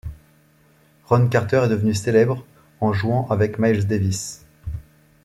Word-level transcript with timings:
Ron 1.05 1.29
Carter 1.29 1.61
est 1.65 1.69
devenu 1.69 1.93
célèbre 1.93 2.43
en 2.79 2.91
jouant 2.91 3.27
avec 3.27 3.59
Miles 3.59 3.85
Davis. 3.85 4.43